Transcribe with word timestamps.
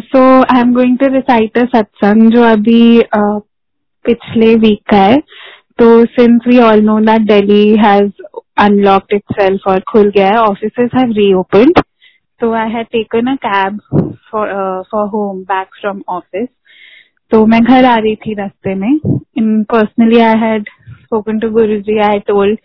So 0.00 0.24
I 0.42 0.60
am 0.60 0.72
going 0.74 0.98
to 0.98 1.06
recite 1.06 1.58
a 1.58 1.64
satsang 1.64 2.30
जो 2.30 2.42
अभी 2.42 2.98
uh, 2.98 3.40
पिछले 4.04 4.54
वीक 4.54 4.82
का 4.90 4.96
है। 4.96 5.18
तो 5.78 6.04
since 6.06 6.40
we 6.48 6.58
all 6.58 6.82
know 6.84 6.98
that 7.00 7.22
Delhi 7.22 7.76
has 7.76 8.10
unlocked 8.58 9.14
itself 9.14 9.68
और 9.68 9.80
खुल 9.80 10.10
गया 10.10 10.26
है 10.26 10.36
offices 10.38 10.90
have 10.98 11.12
reopened 11.12 11.82
I 12.40 12.68
had 12.68 12.86
taken 12.90 13.28
a 13.28 13.32
cab 13.38 13.80
for 14.28 14.42
uh, 14.50 14.82
for 14.90 15.00
home 15.08 15.40
back 15.48 15.74
from 15.80 15.98
तो 17.32 17.46
मैं 17.46 17.60
घर 17.62 17.84
आ 17.84 17.94
रही 17.96 18.14
थी 18.16 18.34
रास्ते 18.34 18.74
में। 18.74 19.00
In 19.38 19.62
personally 19.62 20.20
I 20.20 20.38
had 20.38 20.68
spoken 21.02 21.38
to 21.38 21.50
Guru 21.50 21.76
ji 21.88 21.98
I 21.98 22.18
told 22.18 22.58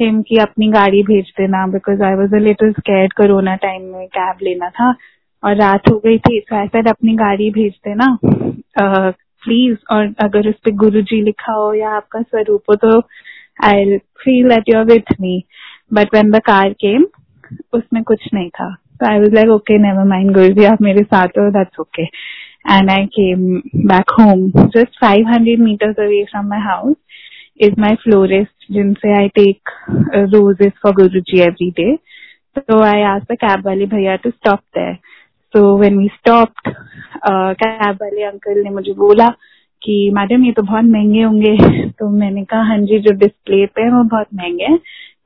him 0.00 0.20
कि 0.22 0.36
अपनी 0.36 0.68
गाड़ी 0.68 1.02
भेज 1.02 1.32
देना 1.38 1.66
because 1.66 2.02
I 2.02 2.14
was 2.14 2.34
a 2.34 2.38
little 2.38 2.72
scared 2.72 3.12
corona 3.12 3.54
time 3.64 3.82
में 3.82 4.06
कैब 4.06 4.36
लेना 4.42 4.68
था। 4.70 4.90
और 5.44 5.56
रात 5.56 5.90
हो 5.90 5.96
गई 6.04 6.18
थी 6.18 6.40
तो 6.40 6.56
ऐसा 6.56 6.78
अपनी 6.90 7.14
गाड़ी 7.16 7.50
भेज 7.50 7.72
देना। 7.86 8.16
प्लीज़ 9.42 9.76
और 9.92 10.14
अगर 10.24 10.48
उस 10.48 10.54
पर 10.64 10.70
गुरु 10.76 11.00
जी 11.02 11.20
लिखा 11.22 11.52
हो 11.52 11.72
या 11.74 11.90
आपका 11.96 12.20
स्वरूप 12.22 12.70
हो 12.70 12.74
तो 12.84 12.98
I 13.64 13.96
feel 14.24 14.52
at 14.52 14.68
your 14.68 14.84
with 14.84 15.14
me 15.20 15.42
but 15.94 16.14
when 16.14 16.30
the 16.30 16.40
car 16.46 16.72
came 16.80 17.06
उसमें 17.74 18.02
कुछ 18.02 18.28
नहीं 18.34 18.48
था। 18.50 18.72
तो 18.72 19.06
I 19.10 19.18
was 19.20 19.34
like 19.34 19.48
okay 19.50 19.78
never 19.78 20.04
mind 20.08 20.32
Guru 20.34 20.48
ji 20.54 20.64
आप 20.64 20.82
मेरे 20.82 21.02
साथ 21.04 21.38
हो 21.38 21.50
that's 21.52 21.80
okay 21.80 22.02
and 22.02 22.90
I 22.90 23.06
came 23.16 23.46
back 23.88 24.10
home 24.20 24.50
just 24.56 24.98
five 25.00 25.28
hundred 25.28 25.60
metres 25.60 25.98
away 26.00 26.24
from 26.30 26.46
my 26.48 26.60
house 26.62 26.96
is 27.60 27.80
my 27.80 27.94
florist 28.02 28.72
जिनसे 28.72 29.12
I 29.18 29.28
take 29.34 29.70
roses 30.14 30.72
for 30.82 30.92
Guru 30.94 31.20
ji 31.22 31.40
every 31.42 31.70
day 31.80 31.94
तो 32.58 32.80
आई 32.82 33.02
आज 33.04 33.22
the 33.32 33.36
cab 33.40 33.66
वाले 33.66 33.86
भैया 33.86 34.16
to 34.16 34.30
stop 34.30 34.60
there 34.76 34.96
When 35.54 35.96
we 35.98 36.10
stopped, 36.18 36.66
uh, 37.22 37.54
cab 37.54 38.00
wale 38.00 38.22
uncle 38.28 38.62
ने 38.64 38.70
मुझे 38.70 38.92
बोला 38.92 39.28
कि 39.82 40.10
madam 40.14 40.44
ये 40.44 40.52
तो 40.52 40.62
बहुत 40.62 40.84
महँगे 40.84 41.22
होंगे। 41.22 41.56
तो 41.98 42.08
मैंने 42.10 42.44
कहा 42.44 42.62
हाँ 42.68 42.78
जी 42.78 42.98
जो 43.00 43.12
डिस्प्ले 43.18 43.66
पे 43.66 43.82
है 43.82 43.90
वो 43.90 44.02
बहुत 44.04 44.26
महँगे 44.34 44.64
हैं 44.64 44.78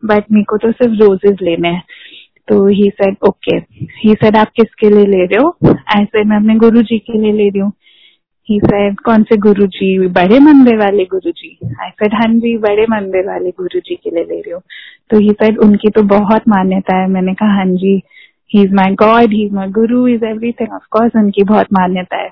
बट 0.04 0.24
मेरे 0.32 0.44
को 0.44 0.56
तो 0.56 0.72
सिर्फ़ 0.72 1.00
रोजेज 1.02 1.42
लेने 1.42 1.68
हैं। 1.68 1.82
तो 2.48 2.66
he 2.66 2.90
said 2.94 3.16
okay 3.28 3.56
he 4.04 4.14
said 4.14 4.36
आप 4.36 4.50
किसके 4.56 4.90
लिए 4.90 5.06
ले 5.06 5.24
रहे 5.24 5.42
हो? 5.42 5.56
ऐसे 5.96 6.24
मैं 6.24 6.36
अपने 6.36 6.54
गुरु 6.56 6.82
जी 6.82 6.98
के 6.98 7.18
लिए 7.18 7.32
ले 7.32 7.48
रही 7.48 7.60
हूँ। 7.60 7.72
ही 8.48 8.58
सेड 8.64 9.00
कौन 9.00 9.22
से 9.22 9.36
गुरु 9.36 9.66
जी 9.66 10.08
बड़े 10.08 10.38
मंदिर 10.40 10.76
वाले 10.78 11.04
गुरु 11.04 11.30
जी 11.30 11.58
आई 11.82 11.90
सेड 11.90 12.14
हाँ 12.14 12.28
जी 12.34 12.56
बड़े 12.58 12.86
मंदिर 12.90 13.26
वाले 13.26 13.50
गुरु 13.50 13.78
जी 13.78 13.94
के 13.94 14.10
लिए 14.10 14.24
ले 14.24 14.40
रही 14.40 14.52
हूँ। 14.52 14.62
तो 15.10 15.18
ही 15.18 15.30
सेड 15.30 15.58
उनकी 15.58 15.90
तो 15.90 16.02
बहुत 16.02 16.48
मान्यता 16.48 16.96
है। 16.96 17.08
मैंने 17.08 17.34
कहा 17.34 17.54
हाँ 17.56 17.66
जी. 17.66 18.00
He 18.54 18.62
is 18.62 18.74
my 18.74 18.94
god 18.94 19.32
he 19.32 19.46
is 19.46 19.54
my 19.54 19.68
guru 19.68 20.06
is 20.08 20.24
everything 20.24 20.72
of course 20.74 21.16
उनकी 21.16 21.44
बहुत 21.44 21.66
मान्यता 21.72 22.16
है। 22.16 22.30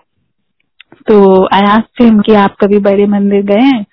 तो 1.07 1.45
आई 1.55 1.63
आस्क्ड 1.63 2.05
हिम 2.05 2.21
कि 2.21 2.35
आप 2.35 2.57
कभी 2.61 2.79
बड़े 2.79 3.07
मंदिर 3.07 3.43
गए 3.43 3.61
हैं? 3.61 3.87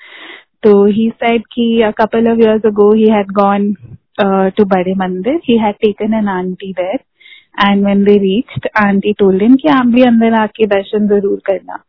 तो 0.63 0.85
ही 0.85 1.09
सेड 1.09 1.41
कि 1.41 1.81
a 1.81 1.91
couple 1.91 2.31
of 2.31 2.39
years 2.39 2.65
ago 2.65 2.93
he 2.93 3.09
had 3.09 3.31
gone 3.31 3.75
to 4.21 4.65
Bade 4.65 4.95
Mandir. 4.97 5.39
He 5.43 5.57
had 5.57 5.75
taken 5.83 6.13
an 6.13 6.27
auntie 6.27 6.73
there. 6.77 6.99
And 7.57 7.83
when 7.83 8.03
they 8.03 8.17
reached, 8.19 8.67
auntie 8.85 9.13
told 9.13 9.41
him 9.41 9.55
कि 9.55 9.67
आप 9.67 9.85
भी 9.85 10.01
अंदर 10.01 10.33
आके 10.33 10.65
दर्शन 10.65 11.07
ज़रूर 11.07 11.41
करना। 11.45 11.83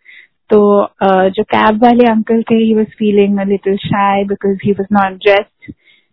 तो 0.50 0.60
uh, 1.04 1.28
जो 1.28 1.42
कैब 1.42 1.82
वाले 1.84 2.06
अंकल 2.06 2.42
थे 2.42 2.54
he 2.54 2.74
was 2.74 2.86
feeling 2.86 3.40
little 3.40 3.76
shy 3.76 4.24
because 4.24 4.58
he 4.64 4.72
was 4.72 4.86
not 4.92 5.18
dressed 5.18 5.72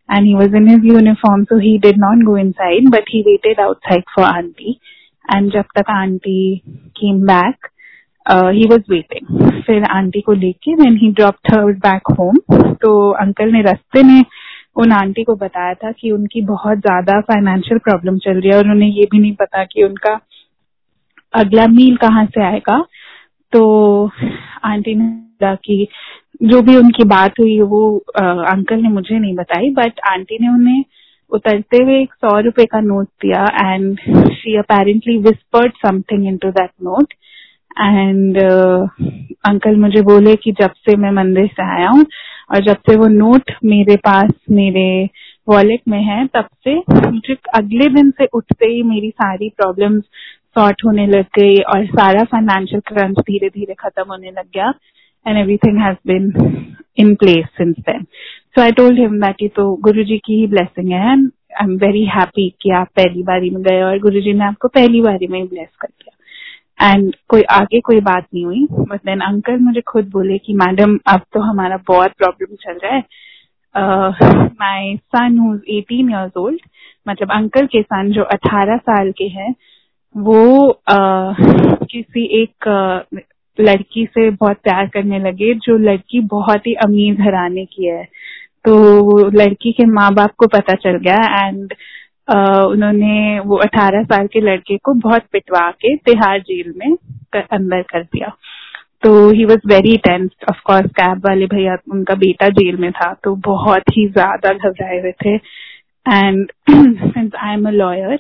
and 0.10 0.26
he 0.26 0.36
was 0.36 0.54
in 0.54 0.68
his 0.68 0.84
uniform 0.84 1.46
so 1.50 1.58
he 1.58 1.78
did 1.78 1.98
not 1.98 2.26
go 2.26 2.36
inside 2.36 2.90
but 2.90 3.04
he 3.08 3.24
waited 3.26 3.60
outside 3.60 4.04
for 4.16 4.24
auntie 4.24 4.80
and 5.26 5.52
जब 5.52 5.66
तक 5.78 6.62
came 7.02 7.26
back 7.26 7.56
uh, 8.26 8.50
he 8.52 8.66
was 8.68 8.82
waiting 8.90 9.26
फिर 9.62 9.84
auntie 9.84 10.22
को 10.22 10.34
लेके 10.34 10.78
when 10.78 10.98
he 10.98 11.12
dropped 11.12 11.54
her 11.54 11.74
back 11.74 12.02
home 12.20 12.40
तो 12.82 13.12
uncle 13.12 13.52
ने 13.52 13.62
रास्ते 13.62 14.04
में 14.04 14.26
उन 14.76 14.92
आंटी 14.92 15.24
को 15.24 15.36
बताया 15.36 15.74
था 15.74 15.92
कि 15.92 16.12
उनकी 16.12 16.42
बहुत 16.42 16.78
ज़्यादा 16.78 17.20
फाइनेंशियल 17.22 17.80
प्रॉब्लम 17.80 18.18
चल 18.18 18.40
रही 18.40 18.50
है 18.50 18.58
और 18.58 18.70
उन्हें 18.70 18.90
ये 18.90 19.06
भी 19.12 19.20
नहीं 19.20 19.36
पता 19.36 19.64
कि 19.64 19.84
उनका 19.84 20.20
अगला 21.34 21.68
मील 21.68 21.96
कहाँ 21.96 22.25
से 22.25 22.44
आएगा 22.44 22.86
तो 23.54 23.64
आंटी 24.64 24.96
ने 24.96 25.06
बोला 25.06 25.56
कि 25.56 25.88
जो 26.44 26.62
भी 26.62 26.75
उनकी 26.75 27.03
बात 27.03 27.40
हुई 27.40 27.62
वो 27.62 28.03
आ, 28.19 28.24
अंकल 28.24 28.75
ने 28.75 28.90
मुझे 28.90 29.19
नहीं 29.19 29.36
बताई 29.36 29.69
बट 29.69 30.00
आंटी 30.12 30.38
ने 30.42 30.47
उन्हें 30.47 30.84
उतरते 31.30 31.84
हुए 31.84 32.02
एक 32.02 32.14
सौ 32.14 32.40
रुपए 32.40 32.66
का 32.66 32.80
नोट 32.80 33.08
दिया 33.08 33.74
and 33.74 34.00
she 34.31 34.58
apparently 34.58 35.18
whispered 35.18 35.74
something 35.86 36.28
into 36.38 36.50
that 36.52 36.69
note 36.84 37.14
and 37.81 38.38
uncle 39.46 39.75
मुझे 39.75 40.02
बोले 40.02 40.36
कि 40.36 40.52
जब 40.52 40.72
से 40.72 40.96
मैं 40.96 41.12
मंदिर 41.12 41.47
से 41.47 41.64
आया 41.64 41.90
हूँ 41.90 42.06
और 42.52 42.63
जब 42.63 42.78
से 42.90 42.96
वो 42.96 43.08
नोट 43.08 43.52
मेरे 43.66 43.96
पास 43.96 44.31
मेरे 44.52 45.09
वॉलेट 45.50 45.81
में 45.88 46.02
है 46.03 46.28
तब 46.28 46.48
से 46.68 46.75
मुझे 47.12 47.36
अगले 47.56 47.88
दिन 47.88 48.12
से 48.12 48.25
उठते 48.34 48.68
ही 48.68 48.84
मेरी 48.84 49.09
सारी 49.09 49.50
प्रॉब्लम्स 49.50 50.03
सॉर्ट 50.58 50.81
होने 50.86 51.08
लग 51.08 51.25
गई 51.40 51.58
और 51.58 51.86
सारा 51.86 52.24
फाइनेंशियल 52.24 52.81
क्रंच 52.88 53.19
धीरे 53.19 53.50
धीरे 53.50 53.74
खत्म 53.74 54.03
होने 54.09 54.31
लग 54.31 54.46
गया। 54.56 54.74
And 55.28 55.38
everything 55.38 55.82
has 55.82 55.98
been 56.08 56.32
in 56.98 57.16
place 57.16 57.46
since 57.58 57.76
then 57.80 58.04
so 58.56 58.62
I 58.62 58.72
told 58.72 59.00
him 59.00 59.20
that 59.22 59.42
ये 59.42 59.48
तो 59.48 59.76
गुरु 59.76 60.04
जी 60.04 60.18
की 60.18 60.40
ही 60.40 60.48
ब्लेसिंग 60.48 60.92
है 60.92 61.12
and 61.12 61.32
I 61.62 61.66
am 61.66 61.76
very 61.78 62.06
happy 62.06 62.50
कि 62.62 62.72
आप 62.72 62.88
पहली 62.96 63.24
बारी 63.24 63.50
में 63.50 63.62
गए 63.64 63.81
और 63.81 64.00
गुरु 64.00 64.22
जी 64.22 64.34
ने 64.34 64.46
आपको 64.46 64.68
पहली 64.68 65.02
बारी 65.02 65.28
में 65.28 65.40
ही 65.42 65.48
ब्लेस 65.48 65.76
कर 65.81 65.88
दिया. 65.88 66.94
एंड 66.94 67.16
कोई 67.30 67.42
आगे 67.42 67.80
कोई 67.80 68.00
बात 68.00 68.26
नहीं 68.34 68.46
हुई 68.46 68.68
बट 68.72 68.98
देन 68.98 69.20
अंकल 69.20 69.58
मुझे 69.58 69.81
खुद 69.81 70.10
बोले 70.10 70.38
कि 70.38 70.54
मैडम 70.54 70.98
अब 71.08 71.22
तो 71.34 71.40
हमारा 71.40 71.78
बहुत 71.88 72.12
प्रॉब्लम 72.18 72.56
चल 72.56 72.80
रहा 72.84 72.96
है। 72.96 73.04
My 74.46 74.96
son 75.16 75.38
who 75.38 75.54
18 75.56 76.10
years 76.10 76.38
old 76.38 76.62
मतलब 77.10 77.31
अंकल 77.31 77.66
के 77.66 77.81
सन 77.81 78.12
जो 78.12 78.24
18 78.34 78.78
साल 78.78 79.12
के 79.12 79.24
हैं 79.24 79.56
वो 80.16 80.68
uh, 80.92 81.36
किसी 81.86 82.24
एक 82.42 82.68
uh, 82.68 83.22
लड़की 83.59 84.06
से 84.06 84.29
बहुत 84.31 84.57
प्यार 84.63 84.88
करने 84.88 85.19
लगे 85.19 85.53
जो 85.66 85.78
लड़की 85.79 86.19
बहुत 86.29 86.67
ही 86.67 86.73
अमीर 86.85 87.22
घराने 87.22 87.66
की 87.66 87.85
है। 87.85 88.03
तो 88.66 89.29
लड़की 89.31 89.72
के 89.72 89.85
माँ 89.88 90.13
बाप 90.13 90.31
को 90.38 90.47
पता 90.47 90.75
चल 90.75 90.97
गया 91.00 91.47
एंड 91.47 91.73
उन्होंने 92.29 93.39
वो 93.39 93.57
18 93.57 94.03
साल 94.03 94.28
के 94.28 94.41
लड़के 94.41 94.78
को 94.78 94.94
बहुत 95.00 95.23
पिटवा 95.31 95.69
के 95.72 95.95
तिहाड़ 95.97 96.38
जेल 96.39 96.73
में 96.78 96.95
कर, 96.95 97.39
अंदर 97.39 97.81
कर 97.84 98.03
दिया। 98.03 98.31
तो 99.03 99.29
he 99.29 99.45
was 99.45 99.68
very 99.68 99.95
tense 99.97 100.29
of course 100.50 100.91
cab 100.91 101.25
वाले 101.25 101.45
भैया 101.47 101.78
उनका 101.91 102.16
बेटा 102.16 102.50
जेल 102.51 102.78
में 102.78 102.91
था 102.91 103.13
तो 103.23 103.35
बहुत 103.45 103.89
ही 103.97 104.07
ज़्यादा 104.09 104.53
घबराए 104.53 105.00
हुए 105.00 105.12
थे। 105.25 105.35
And 106.06 106.51
since 106.69 107.31
I 107.35 107.53
am 107.53 107.68
a 107.68 107.72
lawyer 107.72 108.19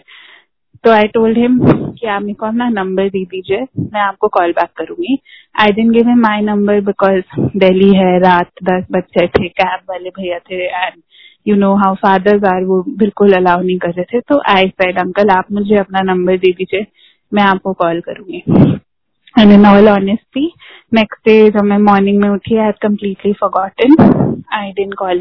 तो 0.83 0.91
आई 0.91 1.07
टोल्ड 1.07 1.37
हिम 1.37 1.59
कि 1.93 2.07
आप 2.07 2.21
मेरे 2.21 2.33
को 2.33 2.45
अपना 2.45 2.67
नंबर 2.69 3.09
दे 3.09 3.23
दीजिए, 3.25 3.65
मैं 3.79 4.01
आपको 4.01 4.27
कॉल 4.27 4.51
बैक 4.51 4.69
करूँगी। 4.77 5.17
I 5.61 5.71
didn't 5.71 5.91
give 5.93 6.07
him 6.09 6.19
my 6.19 6.41
number 6.41 6.79
because 6.81 7.39
Delhi 7.57 7.93
है, 7.95 8.17
रात 8.19 8.51
दस 8.63 8.85
बच्चे 8.91 9.27
थे 9.27 9.47
कैब 9.49 9.79
वाले 9.89 10.09
भैया 10.09 10.39
थे 10.39 10.63
and 10.65 11.01
you 11.47 11.55
know 11.55 11.73
how 11.75 11.95
fathers 11.95 12.43
are 12.43 12.63
वो 12.63 12.81
बिल्कुल 12.97 13.33
अलाउ 13.33 13.61
नहीं 13.61 13.77
कर 13.79 13.93
रहे 13.93 14.03
थे। 14.03 14.19
तो 14.19 14.41
आई 14.49 14.67
सेड 14.69 14.99
अंकल, 14.99 15.29
आप 15.29 15.51
मुझे 15.51 15.75
अपना 15.75 16.01
नंबर 16.01 16.37
दे 16.37 16.51
दीजिए, 16.51 16.85
मैं 17.31 17.43
आपको 17.43 17.73
कॉल 17.73 18.01
करूँगी। 18.01 18.43
And 19.39 19.51
in 19.51 19.65
all 19.65 19.89
honesty 19.89 20.45
next 20.93 21.27
day 21.27 21.49
जब 21.49 21.63
मैं 21.63 21.77
मॉर्निंग 21.77 22.21
में 22.21 22.29
उठी 22.29 22.57
I 22.57 22.71
completely 22.81 23.33
forgotten 23.33 24.43
I 24.53 24.71
didn't 24.71 24.93
call 24.93 25.19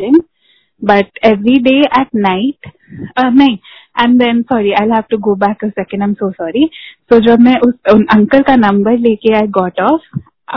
In 0.82 0.88
but 0.88 1.26
every 1.26 1.58
day 1.64 1.80
at 1.80 2.08
night 2.16 2.72
नहीं 3.20 3.58
and 4.04 4.20
then 4.20 4.42
sorry 4.42 4.72
I 4.72 4.90
have 4.90 5.04
to 5.10 5.18
go 5.18 5.36
back 5.36 5.66
a 5.66 5.68
second 5.68 6.04
I 6.04 6.08
am 6.08 6.14
so 6.14 6.32
sorry 6.32 6.70
तो 7.10 7.20
जब 7.20 7.40
मैं 7.40 7.56
उस 7.60 7.74
uncle 8.16 8.42
का 8.42 8.56
नंबर 8.56 8.98
लेके 8.98 9.34
I 9.36 9.48
got 9.48 9.80
off 9.80 10.02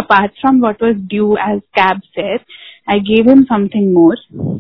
apart 0.01 0.31
from 0.41 0.61
what 0.61 0.81
was 0.81 0.97
due 1.09 1.37
as 1.37 1.61
cab 1.75 2.01
fare, 2.15 2.41
I 2.89 2.99
gave 2.99 3.27
him 3.27 3.47
something 3.47 3.95
more, 3.95 4.17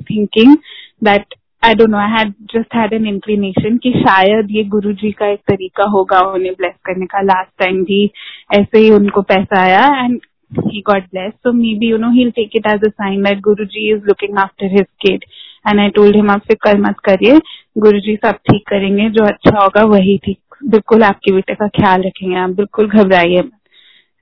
thinking 0.08 0.56
that 1.02 1.24
I 1.64 1.74
don't 1.74 1.90
know 1.90 1.98
I 1.98 2.10
had 2.10 2.32
just 2.52 2.74
had 2.74 2.92
an 2.92 3.06
inclination 3.06 3.76
कि 3.76 3.90
शायद 3.92 4.50
ये 4.50 4.62
गुरु 4.64 4.92
जी 4.92 5.10
का 5.12 5.26
एक 5.26 5.40
तरीका 5.48 5.84
होगा 5.90 6.20
उन्हें 6.34 6.52
ब्लेस 6.58 6.74
करने 6.84 7.06
का 7.06 7.20
लास्ट 7.20 7.50
टाइम 7.58 7.82
भी 7.84 8.10
ऐसे 8.54 8.78
ही 8.78 8.90
उनको 8.90 9.22
पैसा 9.22 9.60
आया 9.60 10.04
and 10.04 10.20
he 10.50 10.82
got 10.82 11.10
blessed. 11.10 11.36
So 11.42 11.52
maybe, 11.52 11.86
you 11.86 11.98
know, 11.98 12.10
he'll 12.10 12.32
take 12.32 12.54
it 12.54 12.66
as 12.66 12.80
a 12.82 12.92
sign 12.96 13.22
that 13.22 13.42
Guruji 13.42 13.94
is 13.94 14.02
looking 14.06 14.36
after 14.36 14.66
his 14.66 14.86
kid. 15.04 15.24
And 15.65 15.79
I 15.79 15.89
told 15.97 16.15
him, 16.15 16.29
आप 16.29 16.41
फ़िक्र 16.47 16.77
मत 16.79 16.99
करिए 17.05 17.39
गुरुजी 17.77 18.15
सब 18.15 18.35
ठीक 18.49 18.63
करेंगे 18.69 19.09
जो 19.09 19.25
अच्छा 19.25 19.59
होगा 19.59 19.83
वही 19.89 20.17
ठीक। 20.25 20.39
बिल्कुल 20.65 21.03
आपके 21.03 21.31
बेटे 21.33 21.53
का 21.55 21.67
ख्याल 21.77 22.01
रखेंगे 22.01 22.35
आप 22.37 22.49
बिल्कुल 22.55 22.87
घबराइए 22.89 23.39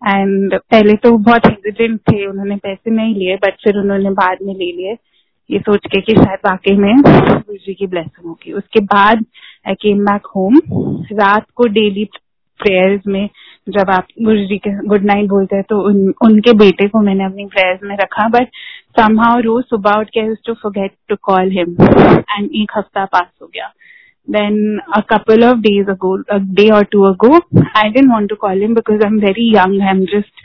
एंड 0.01 0.53
पहले 0.55 0.93
तो 0.95 1.11
बहुत 1.17 1.45
हेजिडेंट 1.45 1.99
थे 2.01 2.25
उन्होंने 2.25 2.55
पैसे 2.57 2.91
नहीं 2.91 3.15
लिए 3.15 3.35
बट 3.35 3.55
फिर 3.63 3.77
उन्होंने 3.77 4.09
बाद 4.11 4.37
में 4.41 4.53
ले 4.53 4.71
लिए। 4.71 4.95
ये 5.49 5.59
सोच 5.59 5.85
के 5.87 6.01
कि 6.01 6.15
शायद 6.15 6.39
वाकई 6.45 6.75
में 6.77 6.95
गुरु 7.01 7.57
जी 7.57 7.73
की 7.73 7.87
ब्लेसिंग 7.87 8.27
होगी। 8.27 8.51
उसके 8.53 8.79
बाद 8.85 9.25
आई 9.67 9.73
केम 9.81 10.05
बैक 10.05 10.27
होम 10.35 10.59
रात 11.13 11.45
को 11.55 11.67
डेली 11.69 12.05
प्रेयर्स 12.59 13.01
में 13.07 13.27
जब 13.67 13.89
आप 13.89 14.07
गुरु 14.21 14.45
जी 14.47 14.57
के 14.57 14.71
गुड 14.87 15.03
नाइट 15.05 15.29
बोलते 15.29 15.55
हैं 15.55 15.65
तो 15.69 15.81
उन, 15.87 16.13
उनके 16.21 16.53
बेटे 16.57 16.87
को 16.87 17.01
मैंने 17.01 17.25
अपनी 17.25 17.45
प्रेयर्स 17.45 17.83
में 17.83 17.95
रखा 17.97 18.27
बट 18.29 18.47
समहाउ 18.99 19.39
रोज 19.41 19.63
सुबह 19.65 19.99
उठ 19.99 20.09
के 20.17 20.33
to 20.47 20.53
forget 20.53 20.91
to 21.09 21.15
call 21.23 21.51
him 21.51 21.75
and 21.81 22.49
एक 22.61 22.77
हफ़्ता 22.77 23.05
पास 23.05 23.29
हो 23.41 23.47
गया। 23.47 23.71
Then 24.27 24.57
a 24.95 24.99
couple 25.11 25.43
of 25.45 25.61
days 25.61 25.87
ago 25.91 26.09
a 26.33 26.37
day 26.57 26.65
or 26.71 26.81
two 26.85 27.05
ago 27.05 27.29
i 27.79 27.85
didn't 27.93 28.11
want 28.13 28.29
to 28.31 28.35
call 28.43 28.59
him 28.63 28.75
because 28.75 29.05
i'm 29.05 29.15
very 29.19 29.45
young 29.53 29.73
i'm 29.91 30.03
just 30.11 30.43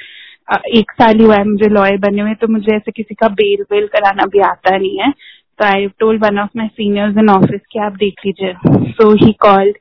uh, 0.53 0.61
एक 0.79 0.93
साल 0.93 1.21
हुआ 1.21 1.37
है 1.37 1.45
मुझे 1.49 1.69
लॉयर 1.69 1.99
बने 1.99 2.23
हुए 2.23 2.35
तो 2.41 2.49
मुझे 2.53 2.75
ऐसे 2.77 2.93
किसी 2.93 3.15
का 3.15 3.29
बेल 3.41 3.65
वेल 3.73 3.87
कराना 3.95 4.27
भी 4.27 4.41
आता 4.49 4.77
नहीं 4.77 4.99
है। 4.99 5.11
तो 5.11 5.65
I 5.65 5.87
told 5.99 6.25
one 6.25 6.39
of 6.39 6.51
my 6.57 6.69
seniors 6.69 7.19
in 7.19 7.29
office 7.31 7.61
कि 7.73 7.79
आप 7.79 7.97
देख 7.97 8.25
लीजिए। 8.27 8.55
So 8.93 9.11
he 9.25 9.33
called 9.41 9.77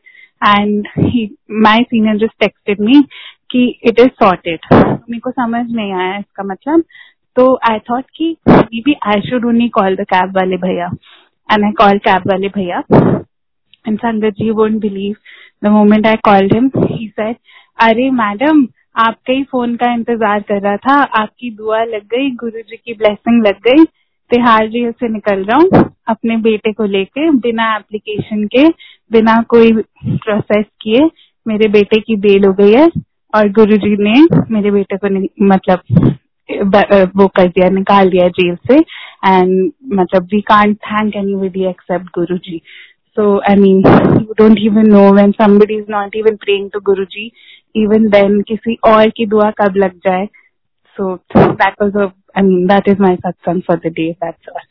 and 0.47 0.88
my 1.63 1.83
senior 1.83 2.18
just 2.18 2.39
texted 2.39 2.81
me 2.81 3.01
कि 3.51 3.68
इट 3.83 4.00
इज़ 4.00 4.07
सॉर्टेड 4.24 4.74
मेरे 4.74 5.19
को 5.19 5.31
समझ 5.31 5.65
नहीं 5.71 5.94
आया 5.94 6.18
इसका 6.18 6.44
मतलब। 6.44 6.83
तो 7.36 7.53
आई 7.69 7.80
थॉट 7.89 8.06
कि 8.15 8.36
maybe 8.81 8.95
I 9.07 9.21
should 9.30 9.45
only 9.45 9.68
call 9.69 9.95
the 9.95 10.06
cab 10.09 10.36
वाले 10.36 10.57
भैया। 10.57 10.86
एंड 11.50 11.65
आई 11.65 11.71
कॉल 11.77 11.97
कैब 12.06 12.27
वाले 12.27 12.47
भैया। 12.50 12.83
And 13.88 13.97
sangat 14.00 14.33
ji 14.33 14.50
won't 14.51 14.80
believe 14.81 15.15
the 15.63 15.71
moment 15.71 16.07
I 16.07 16.15
called 16.25 16.53
him 16.53 16.69
he 16.77 17.07
said 17.09 17.36
अरे 17.80 18.09
मैडम 18.13 18.68
आपके 18.98 19.33
ही 19.33 19.44
फ़ोन 19.44 19.75
का 19.75 19.91
इंतज़ार 19.94 20.41
कर 20.41 20.62
रहा 20.62 20.77
था। 20.77 21.01
आपकी 21.21 21.50
दुआ 21.51 21.83
लग 21.86 22.03
गई 22.13 22.30
गुरु 22.36 22.62
जी 22.62 22.77
की 22.77 22.94
ब्लेसिंग 22.94 23.45
लग 23.48 23.59
गई। 23.68 23.83
तिहाड़ 24.31 24.65
जेल 24.68 24.91
से 24.91 25.07
निकल 25.09 25.44
रहा 25.44 25.57
हूँ। 25.57 25.83
अपने 26.07 26.38
बेटे 26.40 26.72
को 26.74 26.86
लेके, 26.88 27.30
बिना 27.31 27.75
एप्लीकेशन 27.75 28.46
के, 28.48 28.68
बिना 29.12 29.42
कोई 29.50 29.72
प्रोसेस 29.72 30.66
किए, 30.81 31.10
मेरे 31.46 31.68
बेटे 31.69 32.00
की 32.02 32.16
बेल 32.18 32.46
हो 32.46 32.54
गई 32.54 32.74
है 32.74 32.90
और 33.34 33.50
गुरु 33.52 33.78
जी 33.78 33.96
ने 34.04 34.13
मेरे 34.52 34.72
बेटे 34.72 34.98
को 34.98 35.10
मतलब 35.46 36.13
वो 37.18 37.28
कर 37.28 37.48
दिया, 37.48 37.69
निकाल 37.69 38.10
दिया 38.10 38.28
जेल 38.30 38.56
से। 38.68 38.78
एंड 38.78 39.72
मतलब 39.94 40.24
we 40.34 40.42
can't 40.48 40.75
thank 40.80 41.16
anybody 41.38 41.66
except 41.69 42.06
Guru 42.16 42.38
ji 42.40 42.62
so 43.18 43.25
I 43.50 43.56
mean 43.56 43.78
you 44.22 44.34
don't 44.38 44.60
even 44.62 44.90
know 44.90 45.01
when 45.13 45.31
somebody 45.31 45.78
is 45.78 45.92
not 45.92 46.16
even 46.16 46.36
praying 46.38 46.69
to 46.74 46.80
Guru 46.86 47.06
ji 47.12 47.31
even 47.75 48.08
then 48.10 48.42
किसी 48.48 48.78
और 48.88 49.10
की 49.18 49.25
दुआ 49.25 49.50
कब 49.60 49.75
लग 49.78 49.98
जाए। 50.06 50.25
So 50.98 51.16
that 51.38 51.81
was 51.81 51.98
I 51.98 52.44
mean 52.44 52.66
that 52.68 52.88
is 52.90 53.01
my 53.01 53.16
satsang 53.16 53.62
for 53.68 53.78
the 53.78 53.94
day 53.96 54.12
that's 54.13 54.50
all 54.50 54.62